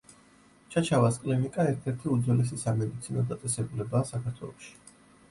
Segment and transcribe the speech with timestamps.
[0.75, 4.73] ჩაჩავას კლინიკა ერთ-ერთი უძველესი სამედიცინო დაწესებულებაა საქართველოში.